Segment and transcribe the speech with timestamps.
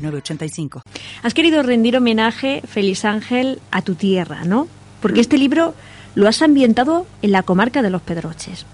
[0.00, 0.82] 906985.
[1.22, 4.68] Has querido rendir homenaje, Feliz Ángel, a tu tierra, ¿no?
[5.00, 5.74] Porque este libro
[6.14, 8.66] lo has ambientado en la comarca de los Pedroches.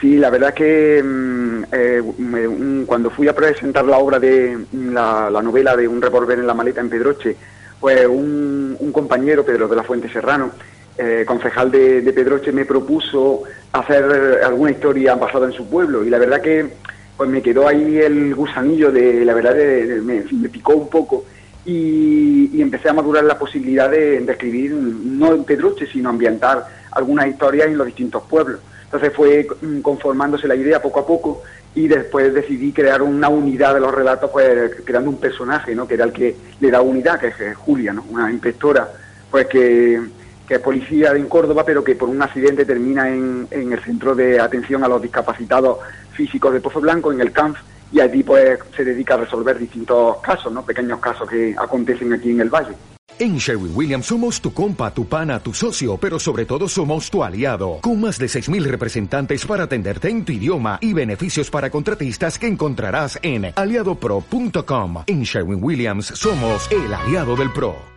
[0.00, 5.30] Sí, la verdad que mm, eh, cuando fui a presentar la obra de mm, la,
[5.30, 7.36] la novela de Un revólver en la maleta en Pedroche,
[7.80, 10.50] pues un, un compañero, Pedro de la Fuente Serrano,
[10.96, 13.42] eh, concejal de, de Pedroche, me propuso
[13.72, 16.74] hacer alguna historia basada en su pueblo y la verdad que
[17.16, 21.24] pues me quedó ahí el gusanillo de, la verdad, de- me, picó un poco
[21.64, 27.28] y, y empecé a madurar la posibilidad de, escribir, no en Pedroche, sino ambientar algunas
[27.28, 28.60] historias en los distintos pueblos.
[28.84, 31.42] Entonces fue mm, conformándose la idea poco a poco
[31.74, 35.88] y después decidí crear una unidad de los relatos, pues creando un personaje, ¿no?
[35.88, 38.04] Que era el que le da unidad, que es Julia, ¿no?
[38.10, 38.88] Una inspectora,
[39.30, 40.00] pues que,
[40.46, 44.14] que es policía en Córdoba, pero que por un accidente termina en, en el centro
[44.14, 45.78] de atención a los discapacitados
[46.12, 47.58] físicos de Pozo Blanco, en el CANF,
[47.92, 50.64] y allí pues se dedica a resolver distintos casos, ¿no?
[50.64, 52.74] Pequeños casos que acontecen aquí en el valle.
[53.16, 57.22] En Sherwin Williams somos tu compa, tu pana, tu socio, pero sobre todo somos tu
[57.22, 62.40] aliado, con más de 6.000 representantes para atenderte en tu idioma y beneficios para contratistas
[62.40, 65.04] que encontrarás en aliadopro.com.
[65.06, 67.76] En Sherwin Williams somos el aliado del PRO.